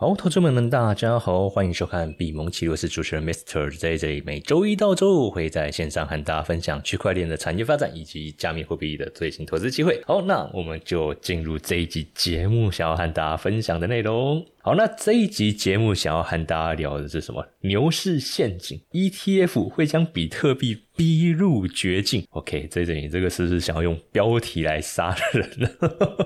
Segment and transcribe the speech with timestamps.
[0.00, 10.02] 好，投资们，大家好，欢迎收看比蒙奇，我是主持人 Mister，在这里每周一到周五会在线上和大家分享区块链的产业发展以及加密货币的最新投资机会。
[10.06, 14.42] 好，那我们就进入这一集节目想要和大家分享的内容。
[14.62, 17.46] 好，那这一集节目想要和大家聊的是什么？
[17.60, 22.26] 牛市陷阱，ETF 会将比特币逼入绝境。
[22.28, 25.70] OK，这里你这个是不是想要用标题来杀人呢？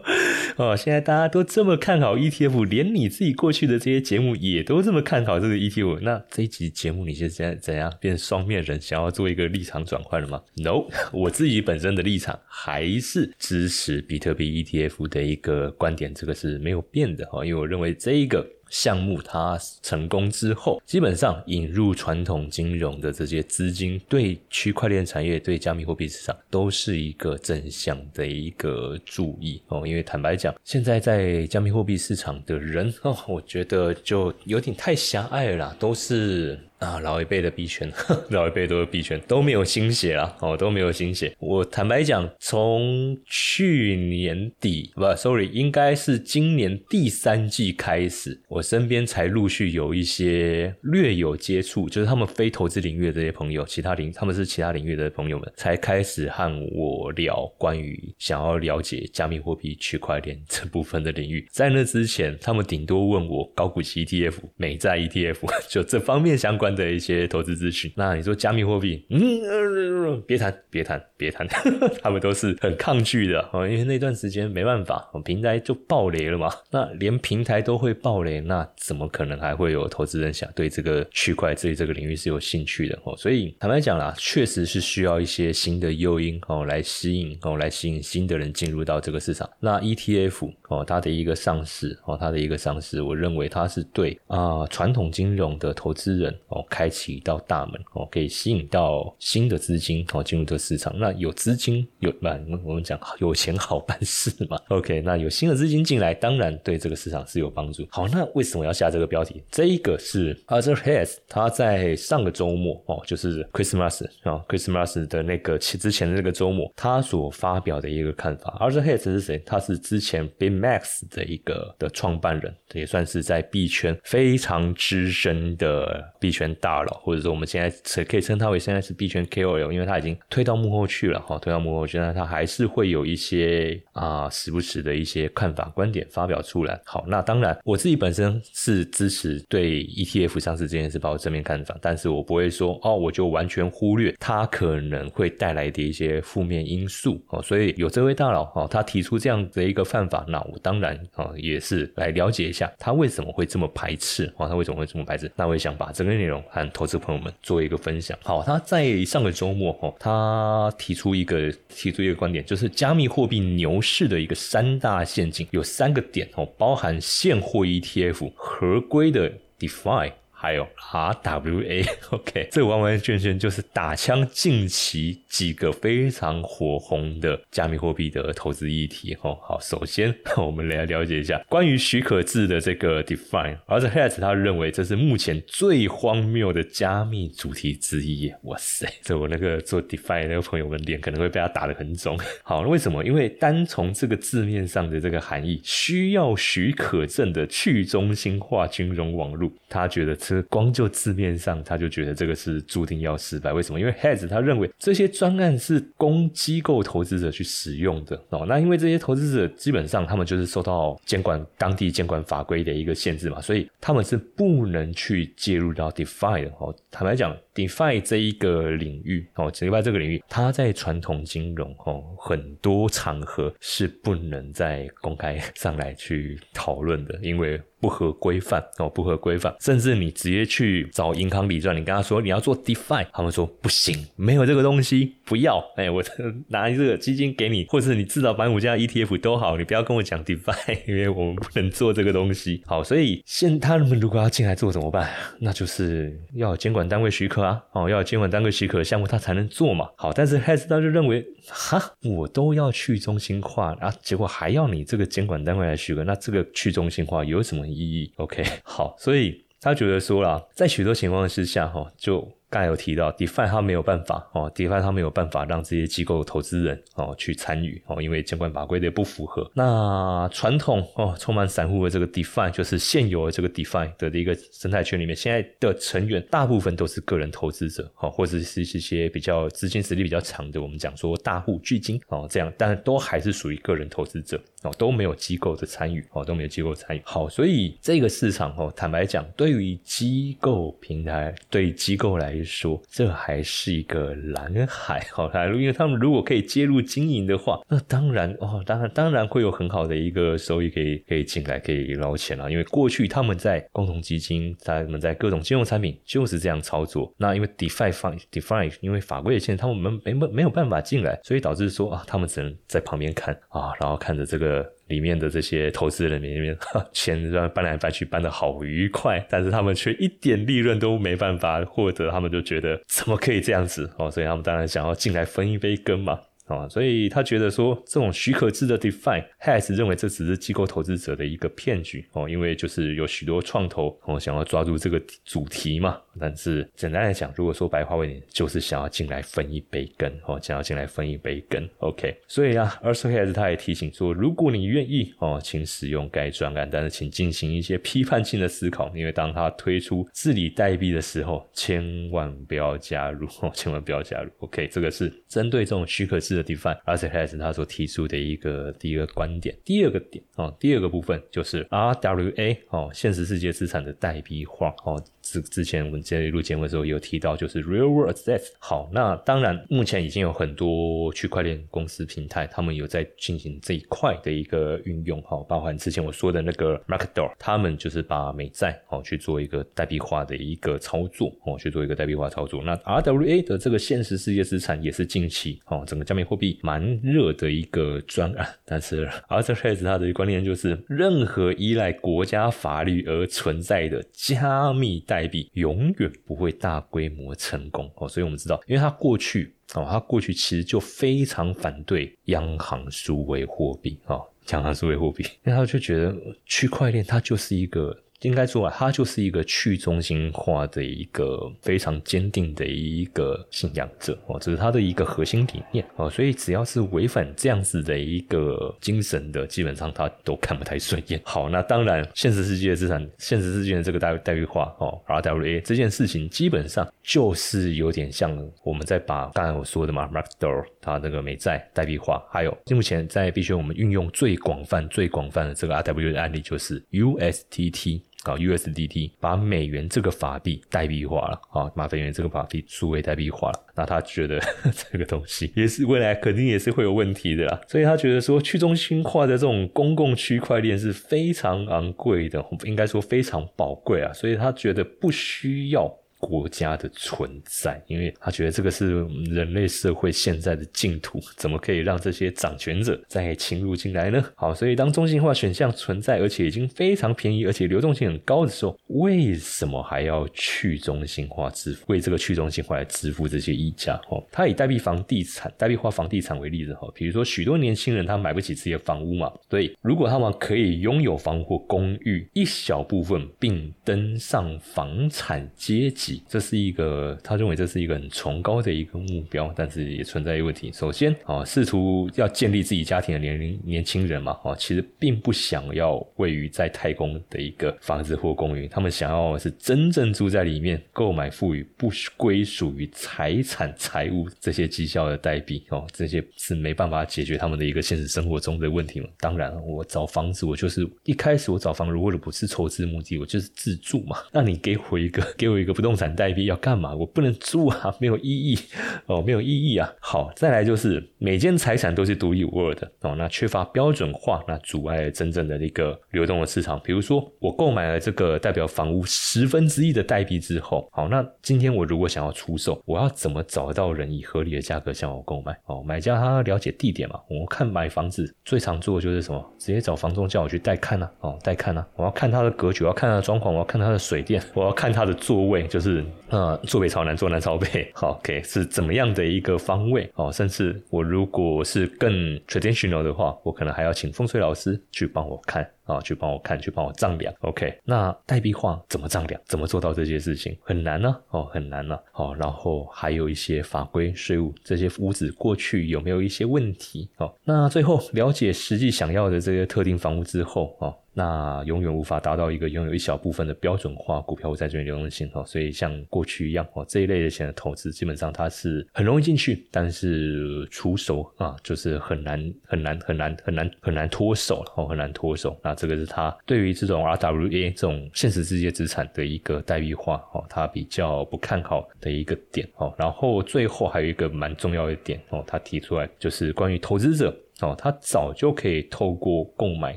[0.56, 18.48] 哦，现在大家都这么看好 ETF，连你自己过去的这些节目也都这么看好这个 ETF，那这一集节目你是现在怎样变双面人，想要做一个立场转换了吗？No，我自己本身的立场还是支持比特币 ETF 的一个观点，这个是没有变的哈，因为我认为这一个。
[18.72, 29.86] 项目它成功之后，基本上引入传统金融的这些资金，对区块链产业、对加密货币市场都是一个正向的一个注意哦。
[29.86, 36.58] 因为坦白讲，现在在加密货币市场的人哦，我觉得就有点太狭隘了，都是。
[36.82, 37.90] 啊，老一辈的币圈，
[38.30, 41.32] 老一辈都是币圈，都没有新血了哦，都没有新血。
[41.38, 61.46] 我坦白讲，从去年底不，sorry，应该是今年第三季开始，我身边才陆续有一些略有接触，就是他们非投资领域的这些朋友，其他领他们是其他领域的朋友们，才开始和我聊关于想要了解加密货币、区块链这部分的领域。
[61.52, 65.36] 在那之前，他们顶多问我高股息 ETF、美债 ETF，
[65.70, 66.71] 就这方面相关。
[66.74, 71.46] 的一些投资资讯，那你说加密货币，嗯，别谈，别谈，别谈，
[72.02, 76.50] 他们都是很抗拒的哦，因为那段时间没办法，平台就爆雷了嘛。
[76.70, 83.16] 那连平台都会爆雷，那怎么可能还会有投资人想对这个区块对这个领域是有兴趣的哦？
[83.16, 89.48] 所以坦白讲啦，确实是需要一些新的诱因哦，来吸引哦，来吸引新的人进入到这个市场。
[89.60, 96.61] 那 ETF 哦，它的一个上市哦，它的一个上市，我认为它是对啊传统金融的投资人哦。
[96.68, 100.92] 开启一道大门哦，可以吸引到新的资金哦进入这个市场。
[100.98, 104.58] 那有资金有那我们讲有钱好办事嘛。
[104.68, 107.86] OK，那有新的资金进来，当然对这个市场是有帮助。
[107.90, 109.42] 好，那为什么要下这个标题？
[109.50, 118.56] 这一个是 Other Heads，他在上个周末哦，就是 Christmas 啊，Christmas 的那个之前的那个周末，他所发表的一个看法。
[118.60, 119.38] Other Heads 是谁？
[119.44, 126.41] 他是之前 b i m a x 的一个的创办人，也算是在币圈非常资深的币圈。
[126.56, 136.80] 大佬，或者说我们现在可以称他为现在是币圈 KOL，因为他已经推到幕后去了哈，推到幕后去，那他还是会有一些啊时不时的一些看法观点发表出来。
[136.84, 147.42] 好，那当然我自己本身是支持对 ETF 上市这件事抱正面看法，但是我不会说哦，我就完全忽略它可能会带来的一些负面因素哦。
[147.42, 155.30] 所以有这位大佬哦，他提出这样的一个看法，那我当然啊也是来了解一下他为什么会这么排斥啊，他为什么会这么排斥？
[155.36, 156.31] 那我也想把整个内容。
[156.48, 158.16] 和投资朋友们做一个分享。
[158.22, 170.12] 好，他在上个周末哦，他提出一个提出一个观点，就是加密货币牛市的一个三大陷阱，有三个点哦，包含现货 ETF、合规的 DeFi。
[170.42, 179.16] 还有 RWA，OK， 这完完全全就是打枪近期几个非常火红的加密货币的投资议题。
[179.22, 188.32] 哦，好，首先 我们来了解一下关于许可制的这个 Define，而且 Heads 他认为这是目前最荒谬的加密主题之一。
[188.42, 192.18] 哇塞， 这我那个做 Define 那个朋友们脸可能会被他打得很肿。
[192.42, 193.04] 好，为什么？
[193.04, 200.18] 因为单从这个字面上的这个含义，需要许可证的去中心化金融网络，他觉得。
[200.42, 203.52] 光就字面上，他就觉得这个是注定要失败。
[203.52, 203.80] 为什么？
[203.80, 208.46] 因为 Heads 他认为这些专案是供机构投资者去使用的哦。
[208.46, 216.74] 那因为这些投资者基本上他们就是受到监管当地监管法规的一个限制嘛，所以他们是不能去介入到 DeFi 的哦。
[216.90, 227.60] 坦白讲，DeFi 这一个领域哦，DeFi 这个领域，它在传统金融哦很多场合是不能在公开上来去讨论的，因为。
[227.82, 235.58] 不合规范哦，不合规范，甚至你直接去找银行理赚，你跟他说你要做 DeFi，他们说不行，没有这个东西，不要。
[235.74, 236.00] 哎，我
[236.46, 242.62] 拿这个基金给你，或者你至少买五家 ETF 都好，你不要跟我讲 DeFi， 因为我们不能做这个东西。
[242.66, 245.10] 好，所以现他们如果要进来做怎么办？
[245.40, 249.88] 那就是要监管单位许可啊，哦，要监管单位许可的项目他才能做嘛。
[249.96, 257.62] 好，但是 Has 他就认为，哈，我都要去中心化啊，结果还要你这个监管单位来许可，那这个去中心化有什么？
[257.72, 269.50] 意义 OK 好，所以他觉得说啦，在许多情况之下哈，就刚才有提到，DeFi 它没有办法哦，DeFi 它没有办法让这些机构投资人哦去参与哦，因为监管法规的不符合。
[269.54, 287.00] 那传统哦，充满散户的这个 DeFi，就是现有的这个 DeFi 的一个生态圈里面，现在的成员大部分都是个人投资者哦，或者是一些比较资金实力比较强的，我们讲说大户巨金哦这样，但都还是属于个人投资者哦，都没有机构的参与哦，都没有机构参与。
[287.02, 295.06] 好，所以这个市场哦，坦白讲，对于机构平台，对机构来说，这还是一个蓝海。
[295.12, 302.50] 好，来，因为他们如果可以介入经营的话，那当然哦，当然当然会有很好的一个收益可以可以进来，可以捞钱了。
[302.50, 307.12] 因为过去他们在共同基金，他们在各种金融产品就是这样操作。
[307.16, 314.70] 那因为 DeFi 方 DeFi 因为法规的限制，他们没没没有办法进来，所以导致说啊，他们只能在旁边看啊，然后看着这个。
[314.92, 316.56] 里面的这些投资人里面，
[316.92, 317.18] 钱
[317.54, 326.20] 搬来搬去搬的好愉快，但是他们却一点利润都没办法获得，他们就觉得怎么可以这样子哦，所以他们当然想要进来分一杯羹嘛。
[326.48, 335.98] 啊，所以他觉得说这种许可制的 DeFi，Has 认为这只是机构投资者的一个骗局哦，因为就是有许多创投哦想要抓住这个主题嘛。
[336.18, 341.68] 但是简单来讲，如果说白话一点，就是想要进来分一杯羹哦，想要进来分一杯羹。
[341.78, 354.30] OK，所以啊 a r s h a s 他也提醒说，如果你愿意哦，请使用该专案，但是请进行一些批判性的思考，因为当他推出治理代币的时候，千万不要加入哦，千万不要加入。
[354.38, 356.32] OK，这个是针对这种许可制。
[356.32, 359.54] 的 DeFi，而且还是他所提出的一个第一个观点。
[359.62, 364.98] 第二个点哦，第二个部分就是 RWA 哦，现实世界资产的代币化哦。
[365.22, 368.48] 之之前我们在录节目的时候有提到，就是 Real World Assets。
[368.58, 382.62] 好，那当然目前已经有很多区块链公司平台，他们有在进行这一块的一个运用哈，包含之前我说的那个 Markdoor，他们就是把美债哦去做一个代币化的一个操作哦，去做一个代币化操作。
[382.62, 406.16] 那 RWA 的这个现实世界资产也是近期哦，整个加密货币蛮热的一个专案， 但是 RWA 它的观念就是，任何依赖国家法律而存在的加密代币永远不会大规模成功哦，所以我们知道，因为他过去哦，他过去其实就非常反对央行数位货币哦，央行数位货币，因为他就觉得
[406.46, 407.94] 区块链它就是一个。
[408.22, 421.20] 应该说啊，它就是一个去中心化的一个非常坚定的一个信仰者哦，这是他的一个核心理念哦，所以只要是违反这样子的一个精神的，基本上他都看不太顺眼。
[421.26, 438.02] 好，那当然，现实世界的资产，现实世界的这个代代币化哦，RWA 这件事情，基本上就是有点像我们在把刚才我说的嘛，MarkDor 它那个美债代币化，还有目前在币圈我们运用最广泛、最广泛的这个 RWA 的案例就是 USTT。
[438.22, 443.60] 搞 USDT，把美元这个法币代币化了啊，把美元这个法币数位代币化了。
[443.74, 444.40] 那他觉得
[444.90, 456.01] 这个东西也是未来肯定也是会有问题的啦，所以他觉得说去中心化的这种公共区块链是非常昂贵的，应该说非常宝贵啊，所以他觉得不需要。
[456.22, 464.24] 国家的存在，因为他觉得这个是人类社会现在的净土，怎么可以让这些掌权者再侵入进来呢？
[464.36, 471.84] 好，所以当中心化选项存在，而且已经非常便宜，而且流动性很高的时候，为什么还要去中心化支付？
[471.88, 474.00] 为这个去中心化来支付这些溢价？
[474.08, 486.11] 哦，他以代币房地产、代币化房地产为例子哈，比如说许多年轻人他买不起自己的房屋嘛，所以如果他们可以拥有房或公寓一小部分，并登上房产阶级。
[486.28, 490.72] 这是一个，他认为这是一个很崇高的一个目标，但是也存在一个问题。
[490.72, 509.08] 首先啊，试图要建立自己家庭的年龄年轻人嘛，啊，其实并不想要位于在太空的一个房子或公寓，他们想要是真正住在里面，购买赋予不归属于财产财物这些绩效的代币哦，这些是没办法解决他们的一个现实生活中的问题嘛。
[509.18, 514.18] 当然，我找房子，我就是一开始我找房，如果不是筹资目的，我就是自住嘛。
[514.32, 516.01] 那你给我一个， 给我一个不动产。
[516.02, 516.92] 产代币要干嘛？
[516.92, 518.58] 我不能住啊，没有意义
[519.06, 519.88] 哦， 没有意义啊。
[520.00, 526.80] 好，再来就是每件财产都是独一无二的哦，那缺乏标准化，那阻碍了真正的一个流动的市场。
[526.82, 535.56] 比如说，我购买了这个代表房屋十分之一的代币之后，好，那今天我如果想要出售，我要怎么找到人以合理的价格向我购买？
[535.66, 537.20] 哦，买家他了解地点嘛？
[537.30, 539.54] 我们看买房子最常做的就是什么？
[539.56, 541.08] 直接找房东叫我去带看呢？
[541.20, 541.86] 哦，带看呢？
[541.94, 545.91] 我要看他的格局，我要看他的装潢，我要看他的水电，我要看他的座位，就是。
[545.92, 550.32] 是呃坐北朝南，坐南朝北，好，OK 是怎么样的一个方位哦？
[550.32, 552.10] 甚至我如果是更
[552.46, 555.68] traditional 的话，我可能还要请风水老师去帮我看。
[555.84, 557.76] 啊，去帮我看，去帮我丈量，OK？
[557.84, 559.38] 那代币化怎么丈量？
[559.44, 560.56] 怎么做到这些事情？
[560.62, 567.10] 很难呢，哦，很难呢，哦，然后还有一些法规、税务这些屋子过去有没有一些问题？
[567.16, 570.94] 哦，那最后了解实际想要的这些特定房屋之后，哦。
[571.14, 585.58] 那永远无法达到一个拥有一小部分的标准化股票或债券流动性哦，所以像过去一样哦，这一类的钱的投资基本上它是很容易进去，但是出手啊就是很难很难很难很难很难脱手哦，很难脱手。
[585.62, 592.94] 那这个是它对于这种 RWA 这种现实世界资产的一个代币化哦，它比较不看好的一个点哦。
[592.98, 597.34] 然后最后还有一个蛮重要的点哦，他提出来就是关于投资者。
[597.62, 599.94] 哦，他早就可以透过购买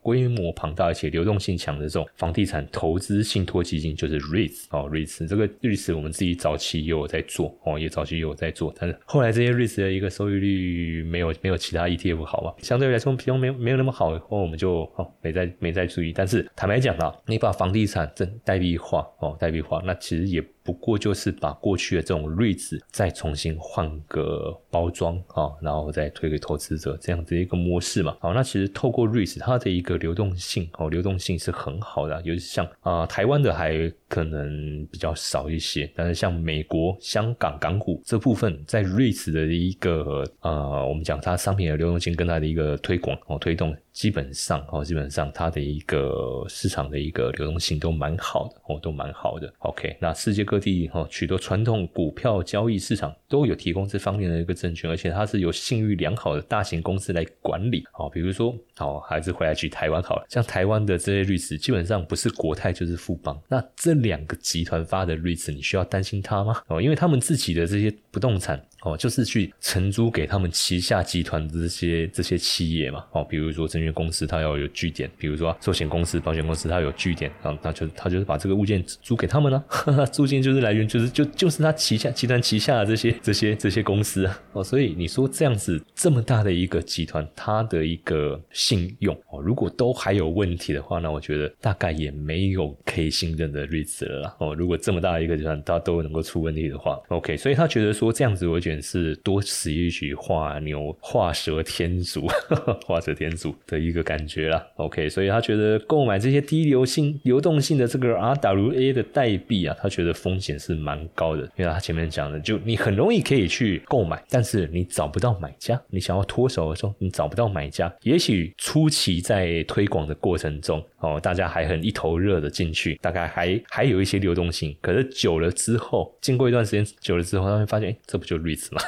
[0.00, 16.12] 规模庞大而且流动性强的这种房地产投资信托基金，就是 REITs 哦，REITs 这个 REITs 我们自己早期也有在做哦，也早期也有在做，但是后来这些 REITs 的一个收益率没有没有其他 ETF 好嘛，相对来说比较没有没有那么好，后我们就哦没再没再注意。
[16.12, 20.44] 但是坦白讲啊，你把房地产真代币化哦，代币化，那其实也。
[20.68, 28.14] 不过就是把过去的这种瑞子再重新换个包装啊，然后再推给投资者这样子一个模式嘛。
[28.20, 43.74] 好，那其实透过瑞子它的一个流动性哦，流动性是很好的，尤其像啊台湾的还可能比较少一些，但是像美国、香港港股这部分，在瑞子的一个呃，我们讲它商品的流动性跟它的一个推广哦推动。
[43.98, 49.52] 基本上哦，基本上它的一个市场的一个流动性都蛮好的哦，都蛮好的。
[49.58, 57.84] OK，那世界各地哈许多传统股票交易市场都有提供这方面的一个证券，而且它是由信誉良好的大型公司来管理。
[57.90, 63.36] 好，比如说好，还是回来举台湾好了，像台湾的这些律师，基本上不是国泰就是富邦。
[63.48, 66.62] 那这两个集团发的律师，你需要担心它吗？
[66.68, 68.64] 哦，因为他们自己的这些不动产。
[68.82, 73.04] 哦，就是去承租给他们旗下集团的这些这些企业嘛。
[73.12, 79.64] 哦，比如说证券公司，它要有据点；，比如说寿险公司、保险公司，它有据点，然后他就他就是把这个物件租给他们了。
[80.12, 84.40] 租金就是来源，就是就就是他旗下集团旗下的这些这些这些公司啊。
[84.52, 94.36] 哦，所以你说这样子这么大的一个集团，它的一个信用哦，如果都还有问题的话，那我觉得大概也没有可以信任的日子了啦。
[94.38, 98.78] 哦，如果这么大的一个集团，它都能够出问题的话，OK，所以他觉得说这样子，我觉得。
[98.88, 102.26] 是多此一举，画牛画蛇添足，
[102.86, 104.66] 画蛇添足的一个感觉啦。
[104.76, 111.42] OK，所以他觉得购买这些低流性、流动性的这个 RWA 的代币啊，他觉得风险是蛮高的。
[111.56, 115.78] 因为他前面讲的，就你很容易可以去购买，但是你找不到买家。
[115.90, 117.92] 你想要脱手的时候，你找不到买家。
[118.04, 124.74] 也许初期在推广的过程中，哦，大家还很一头热的进去，大概还还有一些流动性。
[124.80, 128.82] 可是久了之后，经过一段时间久了之后，他会发现，哎，这不就 REITs 吗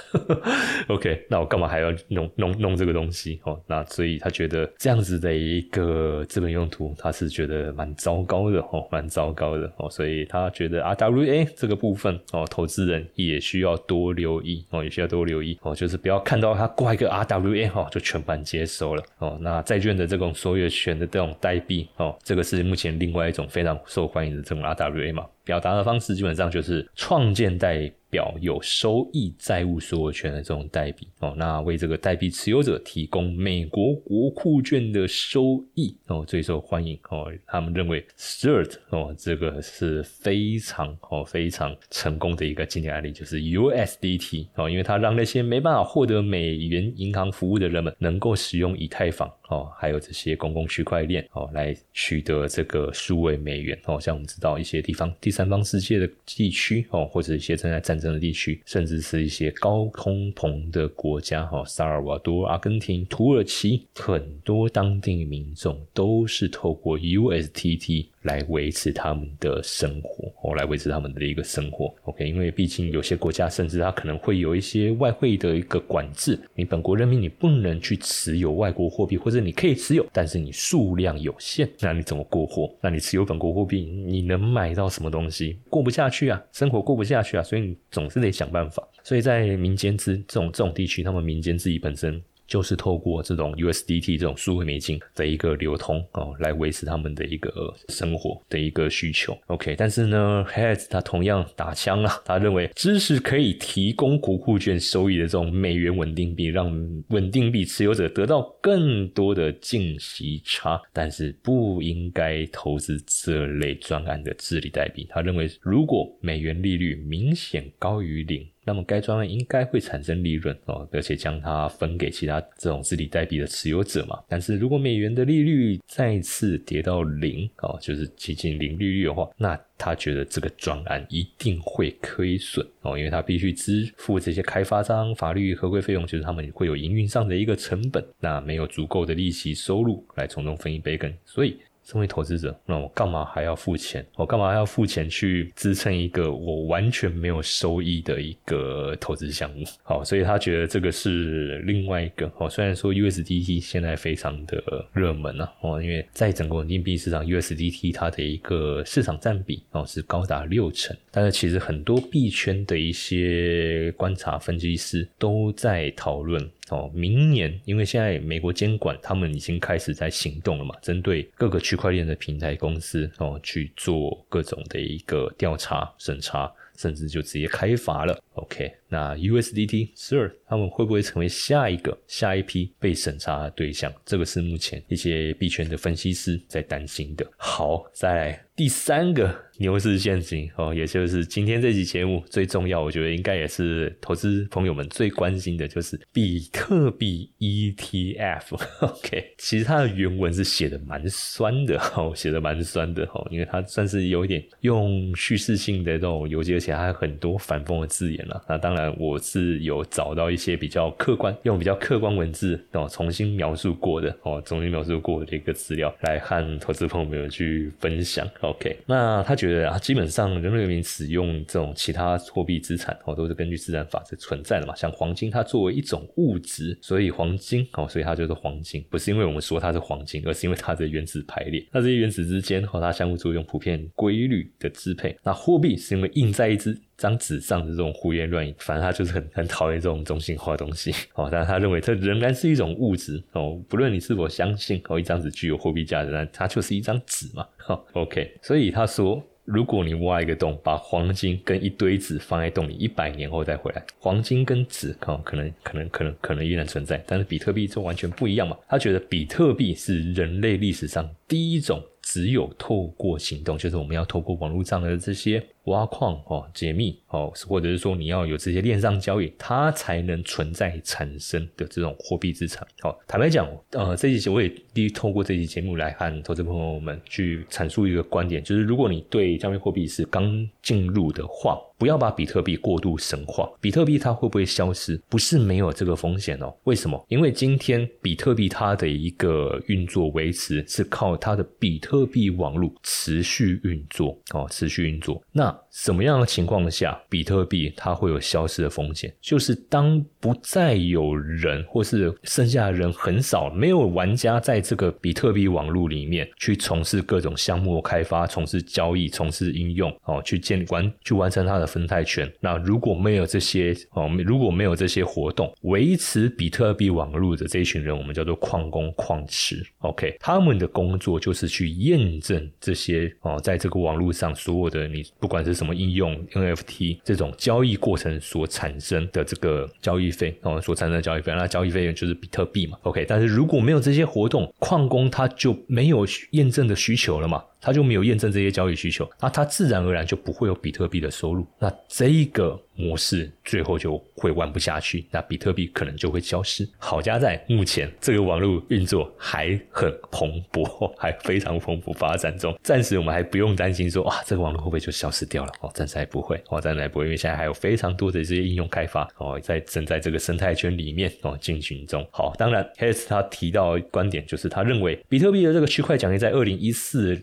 [0.88, 3.40] ？OK，那我干嘛还要弄弄弄这个东西？
[3.44, 9.88] 哦，那所以他觉得这样子的一个资本用途，他是觉得蛮糟糕的哦，蛮糟糕的哦。
[9.88, 19.38] 所以他觉得 RWA 这个部分哦，投资人也需要多留意哦，也需要多留意哦，就是不要看到他挂一个 RWA 哦，就全盘接收了哦。
[19.40, 25.26] 那债券的这种所有权的这种代币哦，这个是目前另外一种非常受欢迎的这种 RWA 嘛。
[25.44, 37.32] 表达的方式基本上就是创建代表有收益债务所有权的这种代币哦，那为这个代币持有者提供美国国库券的收益哦，最受欢迎哦。
[37.46, 49.30] 他们认为 Sturt 哦，这个是非常哦非常成功的一个经典案例，就是 USDT 哦，因为它让那些没办法获得美元银行服务的人们能够使用以太坊。
[49.50, 54.00] 哦，还有这些公共区块链哦，来取得这个数位美元哦。
[54.00, 68.06] 像我们知道一些地方第三方世界的地区哦，或者一些正在战争的地区，甚至是一些高通膨的国家哈，萨尔瓦多、阿根廷、土耳其，很多当地民众都是透过 USTT。
[68.22, 71.94] 来维持他们的生活，哦，来维持他们的一个生活。
[72.02, 82.70] OK，因为毕竟有些国家甚至它可能会有一些外汇的一个管制，你本国人民你不能去持有外国货币，或者你可以持有，但是你数量有限，那你怎么过活？
[82.82, 85.58] 那你持有本国货币，你能买到什么东西？
[85.70, 88.86] 过不下去啊，生活过不下去啊，所以你总是得想办法。
[89.02, 92.22] 所以在民间之这种这种地区，他们民间自己本身。
[92.50, 99.38] 就是透过这种 USDT 这种数位美金的一个流通哦，来维持他们的一个生活的一个需求。
[99.46, 106.68] OK，但是呢，Heads 他同样打枪啊，他认为支持可以提供国库券收益的这种美元稳定币，让
[107.10, 115.06] 稳定币持有者得到更多的净息差，但是不应该投资这类专案的治理代币。
[115.08, 118.44] 他认为，如果美元利率明显高于零。
[118.70, 124.16] 那么该专案应该会产生利润哦，而且将它分给其他这种治理代币的持有者嘛。
[124.28, 141.58] 但是如果美元的利率再次跌到零哦，就是接近零利率的话，那他觉得这个专案一定会亏损哦，因为他必须支付这些开发商法律合规费用，就是他们会有营运上的一个成本，那没有足够的利息收入来从中分一杯羹，所以。
[141.90, 144.06] 身为投资者，那我干嘛还要付钱？
[144.14, 149.64] 我干嘛还要付钱去支撑一个我完全没有收益的一个投资项目？
[149.82, 152.48] 好，所以他觉得这个是另外一个哦。
[152.48, 166.48] 虽然说 USDT 现在非常的热门啊，哦，因为在整个稳定币市场，USDT 它的一个市场占比哦是高达六成，但是其实很多币圈的一些观察分析师都在讨论。
[166.70, 178.18] 哦，明年因为现在美国监管他们已经开始在行动了嘛，针对各个区块链的平台公司哦去做各种的一个调查审查，甚至就直接开罚了。
[178.34, 183.92] OK，那 USDT Sir 他们会不会成为下一个下一批被审查的对象？
[184.06, 187.26] 这个是目前一些币圈的分析师在担心的。
[187.36, 189.49] 好，再来第三个。
[189.60, 198.58] 牛市陷阱哦，也就是今天这期节目最重要，我觉得应该也是投资朋友们最关心的，就是比特币 ETF。
[198.80, 208.42] OK，其实它的原文是写的蛮酸的哦，写的蛮酸的哦，因为它算是有一点用叙事性的这种游记，而且还有很多反讽的字眼了。
[208.48, 218.26] 那当然，我是有找到一些比较客观，用比较客观文字哦重新描述过的哦，重新描述过的一个资料来和投资朋友们去分享。
[218.40, 219.49] OK，那他觉得。
[219.50, 224.74] 对啊，基本上人类民使用这种其他货币资产哦，都是根据自然法则存在的嘛。
[224.76, 231.66] 像黄金，它作为一种物质，所以黄金哦，所以它就是黄金，不是因为我们说它是黄金，而是因为它的原子排列。
[231.72, 235.16] 那这些原子之间和它相互作用、普遍规律的支配。
[235.24, 241.28] 那货币是因为印在一支张纸上的这种胡言乱语，反正他就是很很讨厌这种中心化的东西哦。
[241.32, 247.46] 但是他认为它仍然是一种物质哦，不论你是否相信哦，一张纸具有货币价值，那它就是一张纸嘛。
[247.56, 249.20] 哈，OK，所以他说。
[249.52, 258.56] 如果你挖一个洞，把黄金跟一堆纸放在洞里，一百年后再回来，黄金跟纸哦，可能可能可能可能依然存在，但是比特币就完全不一样嘛。
[258.68, 261.82] 他觉得比特币是人类历史上第一种。
[262.02, 272.66] 只有透过行动，就是我们要透过网络上的这些挖矿哦、解密哦，或者是说你要有这些链上交易，它才能存在产生的这种货币资产。
[272.80, 281.58] 好，坦白讲，呃，这期我也第一透过这期节目来和投资朋友们去阐述一个观点，就是如果你对加密货币是刚进入的话。
[281.80, 285.00] 不要把比特币过度神化，比特币它会不会消失？
[285.08, 286.54] 不是没有这个风险哦。
[286.64, 287.02] 为什么？
[287.08, 295.22] 因为今天比特币它的一个运作维持是靠它的比特币网络持续运作哦，持续运作。
[295.32, 299.10] 那 하나 什么样的情况下比特币它会有消失的风险？
[299.22, 311.70] 就是当不再有人，或是剩下的人很少，没有玩家在这个比特币网络里面去从事各种项目开发、从事交易、从事应用哦，去建完去完成它的。
[311.70, 319.64] 分泰权，那如果没有这些哦，如果没有这些活动，维持比特币网络的这一群人，我们叫做矿工、矿池。
[319.78, 332.78] OK，他们的工作就是去验证这些哦，在这个网络上所有的你不管是什么应用 NFT 这种交易过程所产生的这个交易费哦，所产生的交易费，那交易费用就是比特币嘛。
[332.84, 337.44] OK，但是如果没有这些活动，矿工他就没有验证的需求了嘛。
[337.60, 341.46] 他就没有验证这些交易需求，那他自然而然就不会有比特币的收入。
[341.58, 342.60] 那这一个。
[342.76, 346.66] 模式最后就会玩不下去，那比特币可能就会消失。
[346.78, 352.58] 好家在目前这个网络运作还很蓬勃， 还非常蓬勃发展中。
[352.62, 355.52] 暂时我们还不用担心说哇，这个网络会不会就消失掉了？
[355.60, 362.02] 哦，暂时还不会，哦，暂时还不会，因为现在还有非常多的这些应用开发哦，在正在这个生态圈里面哦进行中。
[362.10, 367.14] 好，当然 h a s 他提到观点就是他认为比特币的这个区块奖励在二零一四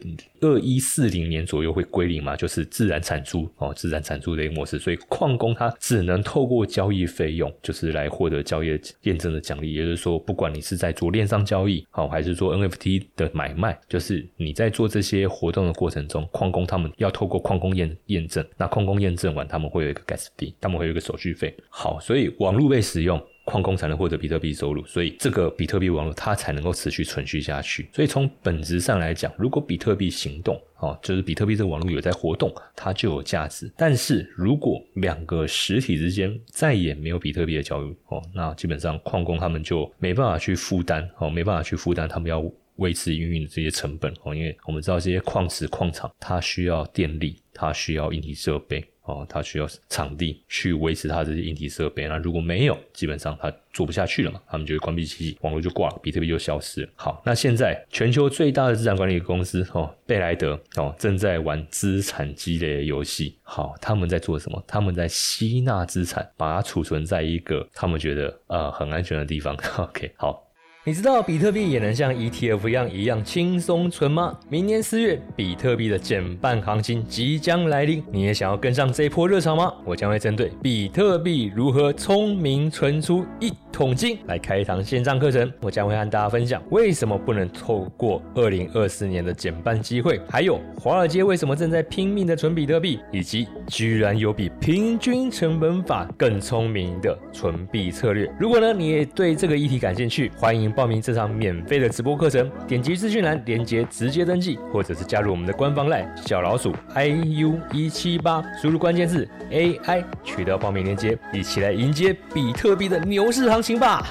[0.42, 5.54] 二一四零年左右会归零嘛，就是自然产出哦，自然产出的一个模式，所以矿工。
[5.56, 9.74] 他只能透过交易费用，就是来获得交易验证的奖励。
[9.74, 18.46] 也就是说，不管你是在做链上交易，好，还是做 NFT 的买卖，就是你在做这些活动的过程中，矿工他们要透过矿工验验证。
[18.58, 21.56] 那矿工验证完，他们会有一个 gas fee，他们会有一个手续费。
[21.70, 23.20] 好，所以网络被使用。
[23.48, 27.90] 矿工才能获得比特币收入，所以这个比特币网络它才能够持续存续下去。
[27.94, 33.72] 所以从本质上来讲，如果比特币行动，哦，就是比特币这个网络有在活动，它就有价值。
[33.78, 42.44] 但是如果两个实体之间再也没有比特币的交易，哦，那基本上矿工他们就没办法去负担，哦，没办法去负担他们要
[42.76, 48.84] 维持运营的这些成本，哦，因为我们知道这些矿石矿场它需要电力，它需要硬体设备。
[49.08, 56.90] 哦，它需要场地去维持它这些硬体设备，那如果没有，基本上它做不下去了嘛，他们就会关闭机器，网络就挂了，比特币就消失了。
[56.96, 63.38] 好，那现在全球最大的资产管理公司哦，贝莱德哦，正在玩资产积累游戏。
[63.42, 64.64] 好，他们在做什么？
[64.68, 69.56] 他们在吸纳资产，把它储存在一个他们觉得呃很安全的地方。
[69.78, 70.47] OK，好。
[70.88, 74.40] 你知道比特币也能像 ETF 一样一样轻松存吗？
[74.48, 79.74] 明年四月，比特币的减半行情即将来临，你也想要跟上这一波热潮吗？
[79.84, 85.52] 我将会针对比特币如何聪明存出一桶金来开一堂线上课程。
[85.60, 98.34] 我将会和大家分享为什么不能透过二零二四年的减半机会，还有华尔街为什么正在拼命的存比特币，以及居然有比平均成本法更聪明的存币策略。
[98.40, 100.74] 如果呢你也对这个议题感兴趣，欢迎。
[100.78, 114.06] 报名这场免费的直播课程，点击资讯栏连接直接登记，或者是加入我们的官方 LINE 小老鼠 iu 一七八，输入关键字 AI 取得报名链接，一起来迎接比特币的牛市行情吧！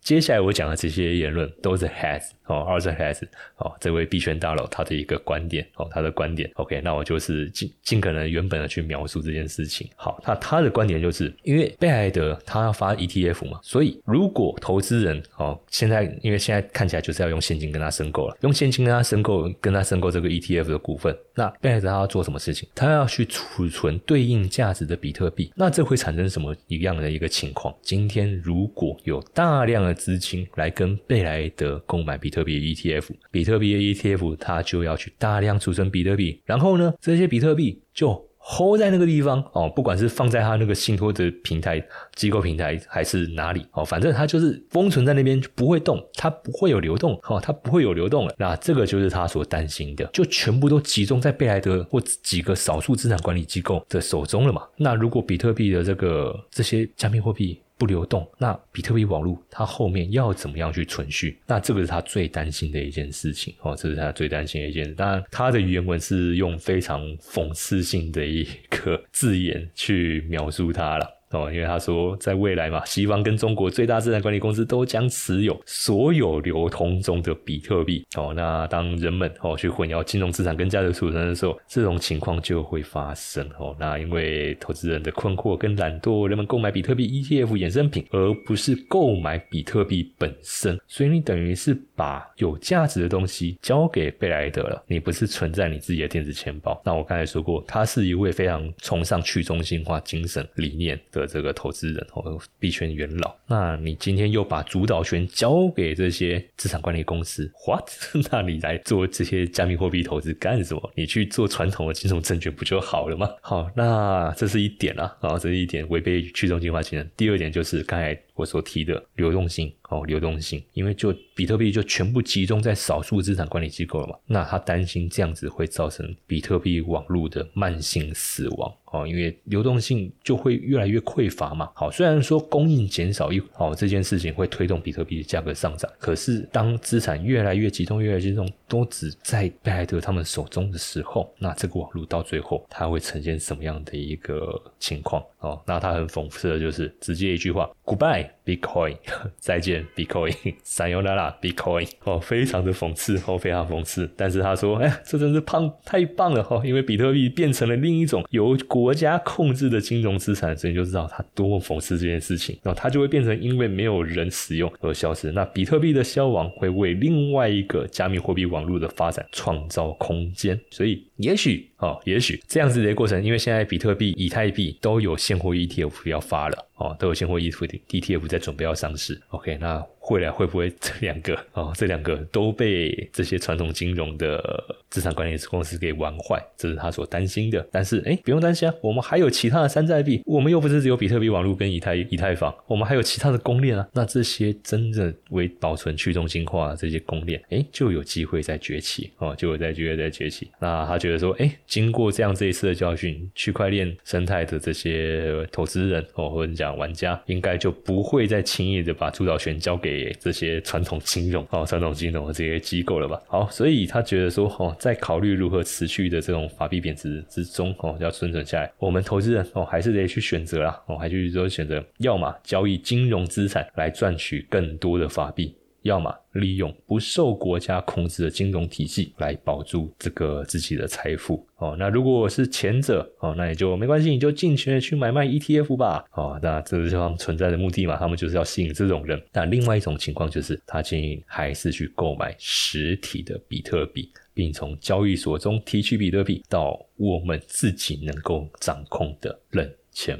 [0.00, 3.22] 接下来我讲的这些言论都是 has 哦，二是 has
[3.56, 9.88] 哦，这位币圈大佬他的一个观点哦，他的观点 OK，那我就是尽尽可能原本的去描述这件事情。
[9.96, 22.68] 好，那他的观点就是因为贝莱德他要发 ETF 嘛，所以如果投资人哦，现在因为现在看起来就是要用现金跟他申购了，用现金跟他申购，跟他申购这个 ETF 的股份，那贝莱德他要做什么事情？
[22.74, 27.74] 他要去储存对应价值的比特币，那这会产生什么一样的一个情况？
[27.82, 48.34] 今天如果有大量的资金来跟贝莱德购买比特特币 ETF，比特币的 ETF 它就要去大量储存比特币，然后呢，这些比特币就 hold 在那个地方哦，不管是放在他那个信托的平台、机构平台还是哪里哦，反正它就是封存在那边不会动，它不会有流动哦，它不会有流动了。
[48.38, 54.62] 那这个就是他所担心的，就全部都集中在贝莱德或几个少数资产管理机构的手中了嘛。
[54.76, 61.38] 那如果比特币的这个这些加密货币，不流动，那比特币网络它后面要怎么样去存续？
[61.46, 64.92] 那这个是他最担心的一件事情哦，这是他最担心的一件。
[64.96, 71.08] 当然，他的原文是用非常讽刺性的一个字眼去描述它了。
[71.30, 78.04] 哦，因为他说，在未来嘛，西方跟中国最大资产管理公司都将持有所有流通中的比特币。
[78.16, 83.46] 哦，那当人们哦去混淆金融资产跟价值储存的时候，这种情况就会发生。
[83.58, 96.80] 哦，那因为投资人的困惑跟懒惰，人们购买比特币 ETF 衍生品，而不是购买比特币本身，所以你等于是把有价值的东西交给贝莱德了，你不是存在你自己的电子钱包。
[96.84, 100.98] 那我刚才说过，他是一位非常崇尚去中心化精神理念。
[101.20, 107.88] 的这个投资人哦，币圈元老，那你今天又把主导权交给这些资产管理公司，what？
[108.30, 110.92] 那你来做这些加密货币投资干什么？
[110.94, 113.28] 你去做传统的金融证券不就好了吗？
[113.40, 117.10] 好，那这是一点啊，啊，这是一点违背去中心化精神。
[117.16, 128.72] 第二点就是刚才我所提的流动性哦，流动性，因为就比特币就全部集中在少数资产管理机构了嘛，那他担心这样子会造成比特币网络的慢性死亡。
[128.90, 131.68] 哦，因为流动性就会越来越匮乏嘛。
[131.74, 145.22] 好，虽然说供应减少一哦这件事情会推动比特币的价格上涨，可是当资产越来越集中、越来越集中，都只在贝莱德他们手中的时候，那这个网络到最后它会呈现什么样的一个情况？
[145.40, 148.96] 哦，那他很讽刺的就是直接一句话：Goodbye Bitcoin，
[149.38, 151.88] 再见 Bitcoin，Sayonara Bitcoin。
[152.04, 154.10] 哦，非常的讽刺，哦，非常讽刺。
[154.16, 162.58] 但是他说：哎，这真是胖太棒了哈，因为比特币变成了另一种由国家控制的金融资产，所以就知道他多么讽刺这件事情。
[162.62, 165.30] 然后它就会变成因为没有人使用而消失。
[165.32, 170.58] 那比特币的消亡会为另外一个加密货币网络的发展创造空间。
[170.70, 179.20] 所以也许哦，也许这样子的一个过程，因为现在比特币、以太币都有现货 ETF 要发了哦，都有现货 ETF ETF 在准备要上市。
[179.28, 179.84] OK，那。
[180.10, 184.42] 未来会不会这两个哦，这两个都被这些传统金融的
[184.90, 186.42] 资产管理公司给玩坏？
[186.56, 187.66] 这是他所担心的。
[187.70, 193.86] 但是哎，不用担心啊，我们还有其他的山寨币，我们又不是只有比特币网络跟以太以太坊，我们还有其他的公链啊。
[193.92, 200.50] 那这些真正为保存去中心化这些公链，哎，就有机会在崛起哦，就有在机会在崛起。
[200.58, 213.20] 那他觉得说，哎，经过这样这一次的教训，区块链生态的这些投资人哦，或者讲玩家，应该就不会再轻易的把主导权交给这些传统金融哦，传统金融的这些机构了吧？
[213.26, 225.54] 好，所以他觉得说，哦，在考虑如何持续的这种法币贬值之中哦，要生存下来，我们投资人哦，还是得去选择啦，哦，还是说选择，要么交易金融资产来赚取更多的法币。
[225.82, 231.76] 要么利用不受国家控制的金融体系来保住这个自己的财富哦。
[231.78, 236.38] 那如果是前者哦，那也就没关系，你就尽情的去买卖 ETF 吧哦。
[236.42, 237.96] 那这是他们存在的目的嘛？
[237.96, 239.22] 他们就是要吸引这种人。
[239.32, 250.18] 那另外一种情况就是，他建议还是去购买实体的比特币，并从交易所中提取比特币到我们自己能够掌控的冷钱。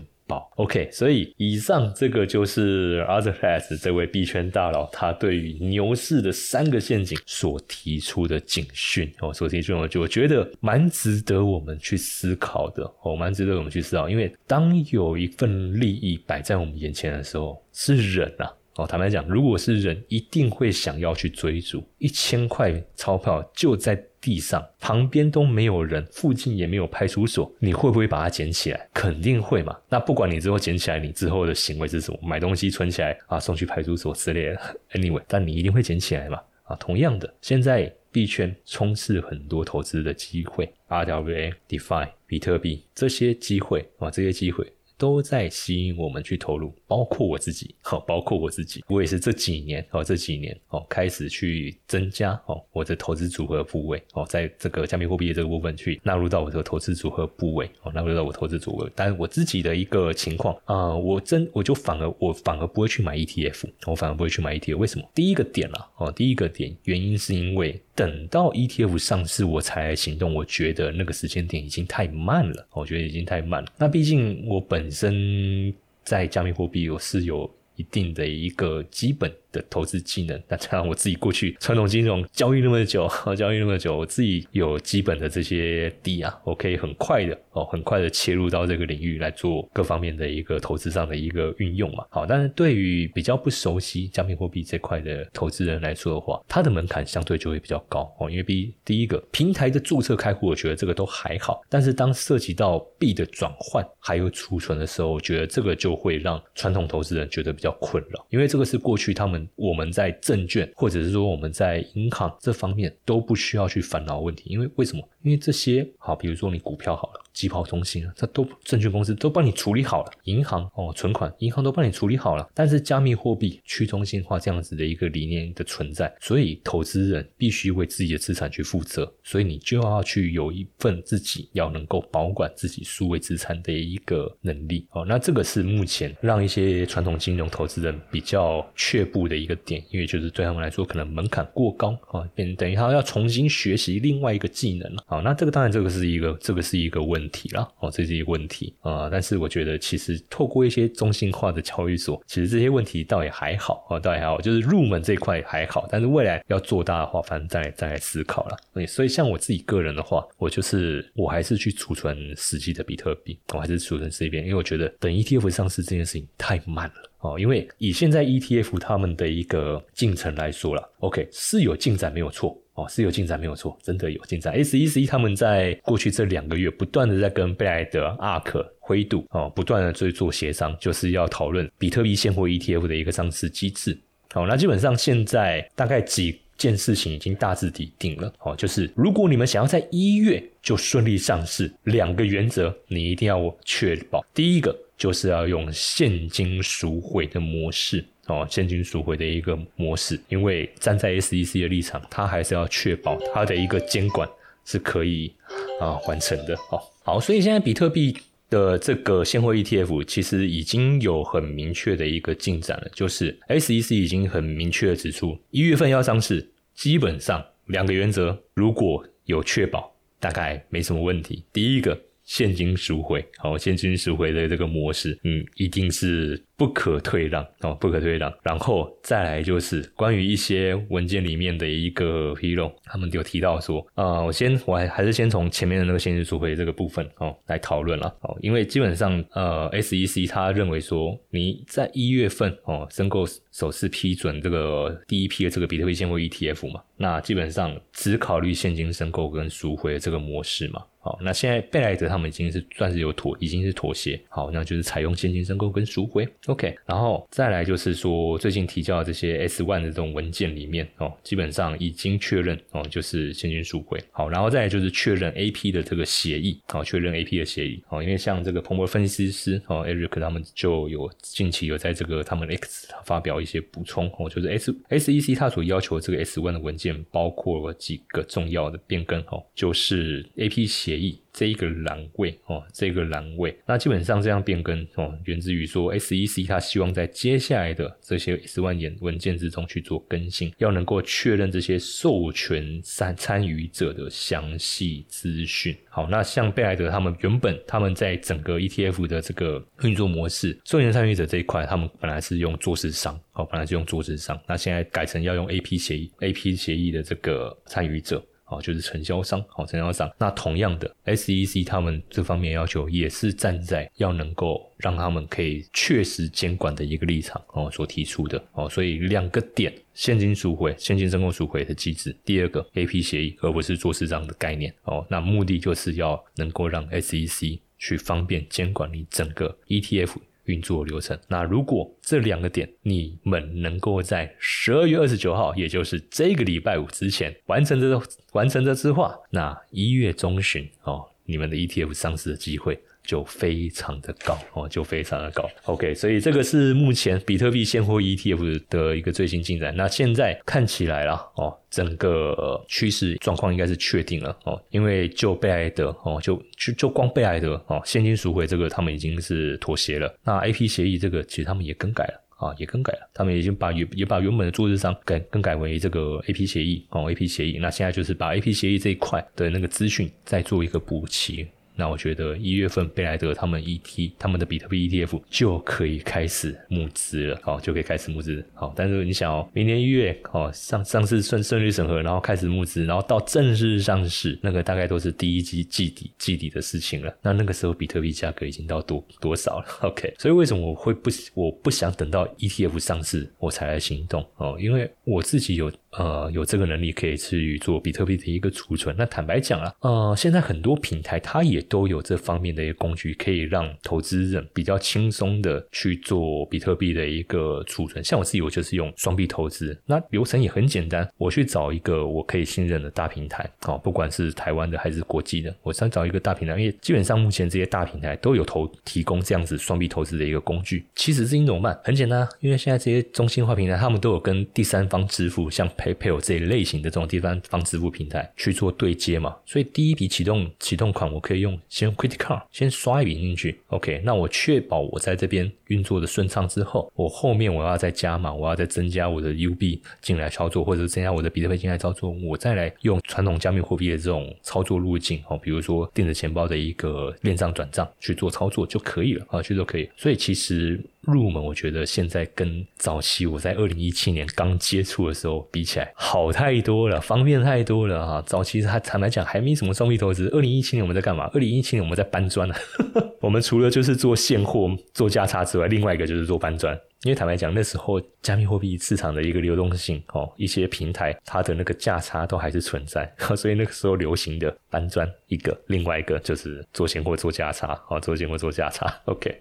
[0.57, 24.03] OK，所以以上这个就是 Other Pass 这位币圈大佬他对于牛市的三个陷阱所提出的警讯哦，所提出我就觉得蛮值得我们去思考的哦，蛮值得我们去思考，因为当有一份利益摆在我们眼前的时候，是人啊哦，坦白讲，如果是人，一定会想要去追逐一千块钞票就在。
[24.29, 28.87] 地上旁边都没有人，附近也没有派出所，你会不会把它捡起来？
[28.93, 29.75] 肯定会嘛。
[29.89, 34.61] 那不管你之后捡起来，你之后的行为是什么，买东西存起来啊，送去派出所之类的。
[34.93, 36.39] Anyway，但你一定会捡起来嘛。
[36.65, 44.71] 啊，同样的，现在币圈充斥很多投资的机会，RWA、DeFi、比特币这些机会啊，这些机会。
[44.99, 65.09] 都在吸引我们去投入，包括我自己，好，包括我自己，我也是这几年，哦，这几年，哦，开始去增加，哦，我的投资组合部位，哦，在这个加密货币的这个部分去纳入到我的投资组合部位，哦，纳入到我投资组合，但是我自己的一个情况啊，我真我就反而我反而不会去买 ETF，我反而不会去买 ETF，为什么？
[65.15, 67.81] 第一个点啊，哦，第一个点原因是因为。
[67.99, 73.73] 等到 ETF 上市我才行动，我觉得那个时间点已经太慢了，我觉得已经太慢了。
[73.77, 79.31] 那毕竟我本本身在加密货币我是有一定的一个基本。
[79.53, 92.05] 的投资技能，那加上我自己过去传统金融交易那么久， 交易那么久，我自己有基本的这些底啊，我可以很快的哦，很快的切入到这个领域来做各方面的一个投资上的一个运用嘛。
[92.11, 109.38] 好，但是对于比较不熟悉加密货币这块的投资人来说的话，它的门槛相对就会比较高哦，因为第第一个平台的注册开户，我觉得这个都还好，但是当涉及到币的转换还有储存的时候，我觉得这个就会让传统投资人觉得比较困扰，因为这个是过去他们。
[109.57, 115.07] 我们在证券，或者是说我们在银行这方面都不需要去烦恼问题，因为为什么？
[115.23, 117.21] 因为这些好，比如说你股票好了。
[117.39, 122.45] 机跑中心啊，它都证券公司都帮你处理好了，银行哦存款，银行都帮你处理好了。
[122.53, 135.05] 但是加密货币去中心化这样子的一个理念的存在，所以投资人必须为自己的资产去负责，所以你就要去有一份自己要能够保管自己数位资产的一个能力哦。
[135.07, 145.05] 那这个是目前让一些传统金融投资人比较却步的一个点，因为就是对他们来说可能门槛过高啊，变等于他要重新学习另外一个技能了。
[145.07, 147.28] 好，那这个当然这个是一个这个是一个问。
[147.31, 158.57] 题了哦，这是一个问题啊，但是我觉得其实透过一些中心化的交易所，其实这些问题倒也还好啊，倒也还好，就是入门这块还好，但是未来要做大的话，反正再再来思考了。
[158.87, 172.57] 所以像我自己个人的话，我就是我还是去储存实际的比特币，我还是储存这边，因为我觉得等 ETF 上市这件事情太慢了哦，因为以现在 ETF 他们的一个进程来说了，OK 是有进展没有错。
[172.75, 174.55] 哦，是有进展没有错，真的有进展。
[174.55, 183.99] SEC 他们在过去这两个月不断的在跟贝莱德、ARK、灰度哦，不断的在做协商，就是要讨论比特币现货 ETF 的一个上市机制。
[184.33, 188.33] 好，那基本上现在大概几件事情已经大致底定了。
[188.43, 194.25] 哦，就是如果你们想要在一月就顺利上市，两个原则你一定要确保。
[194.33, 198.05] 第一个就是要用现金赎回的模式。
[198.27, 204.29] 哦，现金赎回的一个模式，因为站在 SEC 的立场，它还是要确保它的一个监管
[204.67, 205.33] 是可以
[205.81, 206.55] 啊完成的。
[206.71, 208.15] 哦，好，所以现在比特币
[208.51, 221.45] 的这个现货 ETF 其实已经有很明确的一个进展了，就是 SEC 已经很明确的指出，一月份要上市，基本上两个原则如果有确保，大概没什么问题。
[221.51, 221.99] 第一个。
[222.29, 228.31] 现金赎回，好，现金赎回的这个模式，嗯，一定是不可退让哦，不可退让。
[228.43, 250.85] 然后再来就是关于一些文件里面的一个披露，他们有提到说，啊，我先我还还是先从前面的那个现金赎回这个部分哦来讨论了哦，因为基本上呃，SEC 他认为说你在一月份哦申购首次批准这个第一批的这个比特币现货 ETF 嘛，那基本上只考虑现金申购跟赎回的这个模式嘛。
[251.09, 254.21] 好，那现在贝莱德他们已经是算是有妥，已经是妥协。
[254.29, 256.29] 好，那就是采用现金申购跟赎回。
[256.45, 263.99] OK，然后再来就是说，最近提交的这些 S one 的这种文件里面哦，基本上已经确认哦，就是现金赎回。
[264.11, 266.61] 好，然后再来就是确认 AP 的这个协议。
[266.67, 267.83] 好，确认 AP 的协议。
[267.87, 280.98] 好，因为像这个彭博分析师哦，Eric 他们就有近期有在这个他们 X 发表一些补充哦，就是 S SEC 它所要求这个 S one 的文件包括了几个重要的变更哦，就是 AP 协。
[281.33, 295.77] 这一个栏位哦，这个栏位，那基本上这样变更哦，源自于说 SEC 它希望在接下来的这些十万言文件之中去做更新，要能够确认这些授权参参与者的详细资讯。
[295.89, 308.25] 好，那像贝莱德他们原本他们在整个 ETF 的这个运作模式，授权参与者这一块，他们本来是用做市商，哦，本来是用做市商，那现在改成要用 AP 协议，AP 协议的这个参与者。
[308.49, 310.11] 哦，就是承销商，好，承销商。
[310.19, 318.69] 那同样的，SEC 他们这方面要求也是站在要能够让他们可以确实监管的一个立场哦，所提出的哦。
[318.69, 325.07] 所以两个点：现金赎回、现金真空赎回的机制；第二个，AP 协议，而不是做市场的概念哦。
[325.11, 330.15] 那目的就是要能够让 SEC 去方便监管你整个 ETF。
[330.49, 331.19] 运作流程。
[331.29, 342.79] 那如果这两个点你们能够在十二月二十九号，也就是这个礼拜五之前完成这完成这之话，那一月中旬哦，你们的 ETF 上市的机会。
[343.09, 345.49] 就非常的高哦，就非常的高。
[345.65, 349.75] OK，所以这个是目前比特币现货 ETF 的一个最新进展。
[349.75, 360.15] 那现在看起来了哦，整个趋势状况应该是确定了哦，因为就贝莱德哦，就就就光贝莱德哦，现金赎回这个他们已经是妥协了。
[360.23, 367.57] 那 AP 协议这个其实他们也更改了啊，也更改了，他们已经把原也把原本的做日商改更改为这个 AP 协议哦，AP 协议。
[367.59, 371.49] 那现在就是把 AP 协议这一块的那个资讯再做一个补齐。
[371.79, 378.45] 那我觉得一月份贝莱德他们 ET 他们的比特币 ETF 就可以开始募资了，好，就可以开始募资。
[378.53, 387.17] 好，但是你想哦，明年一月哦上上市顺顺利审核，然后开始募资，然后到正式上市，那个大概都是第一季季底季底的事情了。
[387.23, 394.59] 那那个时候比特币价格已经到多多少了？OK，所以为什么我会不我不想等到 ETF 上市我才来行动哦？
[394.61, 395.73] 因为我自己有。
[395.93, 398.95] 呃，有这个能力可以去做比特币的一个储存。
[398.99, 408.05] 那坦白讲啊，呃，现在很多平台它也都有这方面的一个工具，可以让投资人比较轻松的去做比特币的一个储存。
[408.05, 411.09] 像我自己，我就是用双币投资，那流程也很简单。
[411.17, 420.85] 我去找一个我可以信任的大平台，哦，不管是台湾的还是国际的，我想找一个大平台，因为基本上目前这些大平台都有投提供这样子双币投资的一个工具。
[420.95, 421.81] 其实是怎么办？
[421.83, 425.67] 很简单，因为现在这些中心化平台，他们都有跟第三方支付，像。
[425.79, 449.89] PayPal 这一类型的这种地方方支付平台去做对接嘛，所以第一笔启动启动款我可以用先 Credit Card 先刷一笔进去，OK，那我确保我在这边运作的顺畅之后，我后面我要再加码，我要再增加我的 UB 进来操作，或者增加我的比特币进来操作，我再来用传统加密货币的这种操作路径哦，比如说电子钱包的一个链上转账去做操作就可以了啊，去做可以。
[449.97, 455.68] 所以其实入门，我觉得现在跟早期我在二零一七年刚接触的时候比。
[455.69, 458.23] 起来好太多了，方便太多了哈。
[458.27, 460.29] 早期他坦白讲还没什么双币投资。
[460.31, 461.29] 二零一七年我们在干嘛？
[461.35, 462.55] 二零一七年我们在搬砖呢。
[463.21, 466.79] 我们除了就是做现货、做价差之外，另外一个就是做搬砖。
[467.05, 478.93] 因为坦白讲，那时候加密货币市场的一个流动性哦，一些平台它的那个价差都还是存在， 所以那个时候流行的搬砖一个，另外一个就是做现货做价差哦，做现货做价差。
[479.07, 479.33] OK，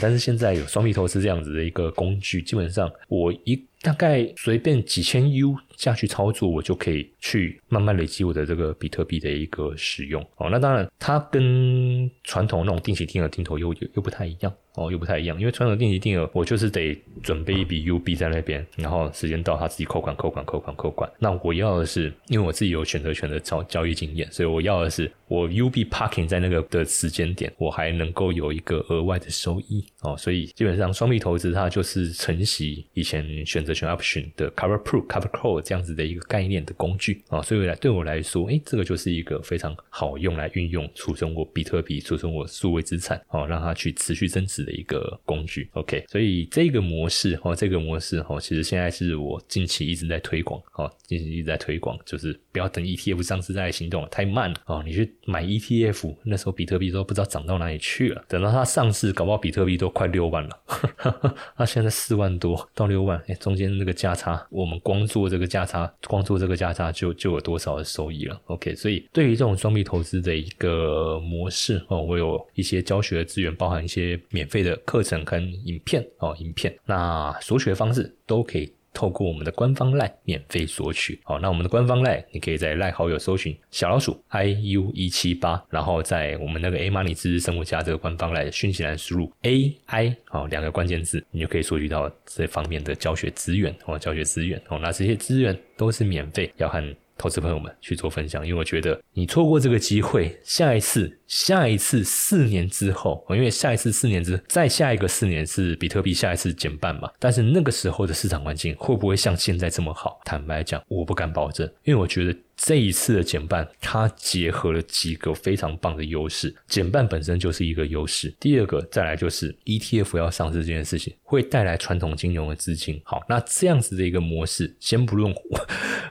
[0.00, 10.48] 但是现在有双币投资这样子的一个工具，基本上我一大概随便几千 U 下去操作，我就可以去慢慢累积我的这个比特币的一个使用哦。
[10.50, 14.52] 那当然，它跟传统那种定期定额定投又又不太一样。
[14.74, 15.38] 哦，又不太一样。
[15.38, 21.10] 因为传统定期定额，我就是得准备一笔 U 币在那边，然后时间到他自己扣款、扣款、扣款、扣款。
[21.18, 30.16] 那我要的是，因为我自己有选择权的交交易经验，所以我要的是我 U 币 parking 在那个的时间点，我还能够有一个额外的收益哦。
[30.16, 37.40] 所以基本上双币投资它就是承袭以前选择权 option 的 cover proof、cover call 这样子的一个概念的工具啊。
[37.42, 45.68] 所以来对我来说，诶，这个就是一个非常好用来运用储存我比特币、储存我数位资产哦，让它去持续增值的一个工具。
[45.72, 54.82] OK，所以这个模式哦，这个模式哦，其实现在是我近期一直在推广哦，近期一直在推广，就是不要等 ETF 上市再行动了，太慢了哦。
[54.84, 60.60] 你去买 ETF，那时候比特币都不知道涨到哪里去了，等到它上市，搞不好比特币都快六万了，
[61.56, 76.76] 那现在四万多到六万，哎，中间那个价差，我们光做这个价差，光做这个价差就就有多少的收益了？OK，所以对于这种双币投资的一个模式哦，我有一些教学的资源，包含一些免费的课程跟影片哦，影片。
[76.84, 81.20] 那索取的方式都可以透过我们的官方赖免费索取。
[81.24, 96.82] 好，那我们的官方赖，你可以在赖好友搜寻小老鼠 i u 一七八，然后在我们那个 A Money 知识生活家这个官方赖的讯息栏输入 A I 哦两个关键字，你就可以索取到这方面的教学资源哦，教学资源哦，那这些资源都是免费，要和。
[97.20, 110.18] 投资朋友们去做分享，因为我觉得你错过这个机会，下一次、下一次四年之后，因为下一次四年之再下一个四年是比特币下一次减半嘛，但是那个时候的市场环境会不会像现在这么好？
[110.24, 112.34] 坦白讲，我不敢保证，因为我觉得。
[112.62, 116.54] 这一次的减半，它结合了几个非常棒的优势。
[116.68, 118.32] 减半本身就是一个优势。
[118.38, 123.00] 第二个，再来就是 ETF 要上市这件事情，会带来传统金融的资金。
[123.02, 125.34] 好，那这样子的一个模式，先不论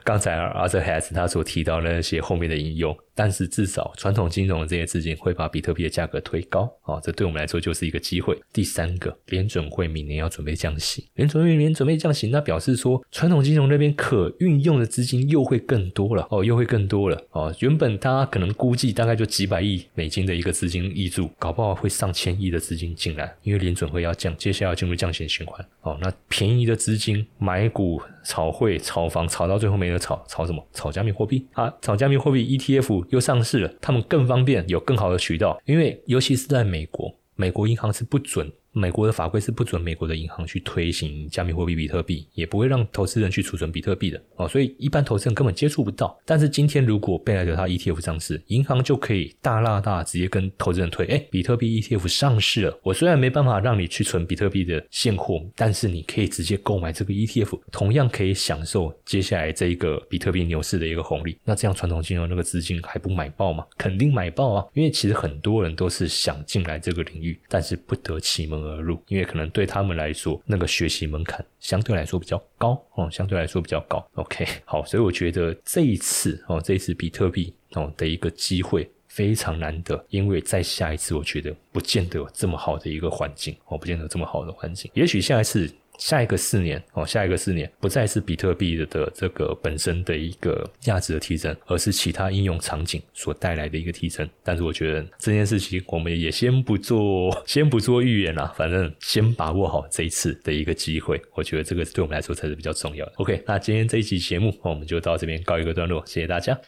[0.02, 2.98] 刚才 Arthur Has 他所提到的那些后面的应用。
[3.12, 8.40] 但是至少传统金融的这些资金会把比特币的价格推高啊，这对我们来说就是一个机会。
[8.50, 17.54] 第三个，联准会明年要准备降息，联准会明年准备降息，那表示说传统金融那边可运用的资金又会更多了哦，又会更多了哦。
[17.60, 25.98] 原本大家可能估计大概就几百亿美金的一个资金挹注，搞不好会上千亿的资金进来，因为联准会要降，接下来要进入降息循环哦。
[26.00, 30.66] 那便宜的资金买股、炒汇、炒房，炒到最后没得炒，炒什么？
[30.72, 33.06] 炒加密货币啊，炒加密货币 ETF。
[33.10, 38.50] 又上市了，他们更方便，有更好的渠道，因为尤其是在美国，美国银行是不准。
[38.72, 46.16] 美国的法规是不准美国的银行去推行加密货币比特币，也不会让投资人去储存比特币的哦，所以一般投资人根本接触不到。
[46.24, 61.36] 但是今天如果贝莱德它 ETF 上市，银行就可以大拉大直接跟投资人推，哎，比特币 ETF 上市了，我虽然没办法让你去存比特币的现货，但是你可以直接购买这个 ETF，同样可以享受接下来这一个比特币牛市的一个红利。
[61.44, 63.66] 那这样传统金融那个资金还不买爆吗？
[63.76, 64.64] 肯定买爆啊！
[64.74, 68.59] 因为其实很多人都是想进来这个领域，但是不得其门。
[68.62, 74.06] 而入，因为可能对他们来说，那个学习门槛相对来说比较高哦，相对来说比较高。
[74.14, 85.70] OK，好，所以我觉得这一次哦，这一次比特币哦的一个机会非常难得，因为在下一次，我觉得不见得有这么好的一个环境哦，不见得有这么好的环境，也许下一次。
[86.00, 94.28] 下一个四年哦，下一个四年不再是比特币的这个本身的一个价值的提升，而是其他应用场景所带来的一个提升。
[94.42, 101.20] 但是我觉得这件事情我们也先不做， 先不做预言啦，反正先把握好这一次的一个机会。
[101.34, 103.12] 我觉得这个对我们来说才是比较重要的。
[103.16, 106.58] OK，那今天这一期节目我们就到这边告一个段落，谢谢大家。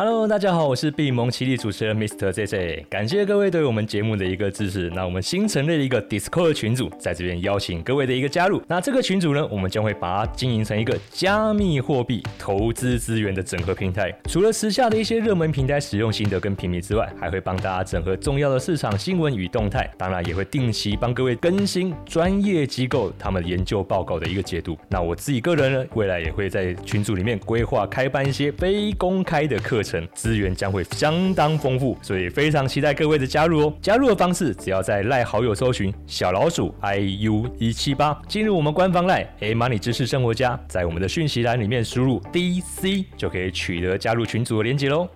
[0.00, 2.30] Hello，大家好，我是币蒙奇力主持人 Mr.
[2.30, 4.88] J J，感谢各位对我们节目的一个支持。
[4.94, 8.62] 那我们新成立了一个 Discord 群组，在这边邀请各位的一个加入。
[8.68, 14.16] 那这个群组呢，我们将会把它经营成一个加密货币投资资源的整合平台。
[14.28, 19.90] 除了时下的一些热门平台使用心得跟评比之外，还会帮大家整合重要的市场新闻与动态。
[19.98, 24.78] 当然，也会定期帮各位更新专业机构他们研究报告的一个解读。
[24.88, 30.06] 那我自己个人呢，未来也会在群组里面规划开办一些非公开的课程程。
[30.14, 33.74] 资源将会相当丰富，所以非常期待各位的加入哦！
[33.80, 45.08] 加入的方式只要在赖好友搜寻小老鼠 i u 一七八，进入我们官方赖 A Money 知识生活家，在我们的讯息栏里面输入 D C 就可以取得加入群组的连接喽。